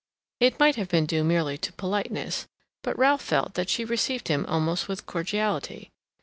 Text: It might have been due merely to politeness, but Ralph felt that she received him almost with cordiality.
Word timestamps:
It 0.39 0.59
might 0.59 0.77
have 0.77 0.87
been 0.89 1.05
due 1.05 1.23
merely 1.23 1.59
to 1.59 1.73
politeness, 1.73 2.47
but 2.81 2.97
Ralph 2.97 3.21
felt 3.21 3.53
that 3.53 3.69
she 3.69 3.85
received 3.85 4.29
him 4.29 4.47
almost 4.47 4.87
with 4.87 5.05
cordiality. 5.05 5.91